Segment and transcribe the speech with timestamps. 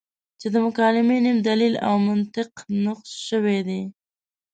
[0.39, 2.51] چې د مکالمې نیم دلیل او منطق
[2.85, 3.81] نقص شوی دی.